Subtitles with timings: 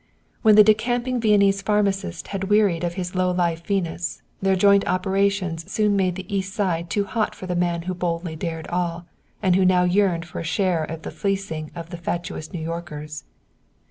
[0.41, 5.71] When the decamping Viennese pharmacist had wearied of his low life Venus, their joint operations
[5.71, 9.05] soon made the East Side too hot for the man who boldly dared all,
[9.43, 13.25] and who now yearned for a share of the fleecing of the fatuous New Yorkers.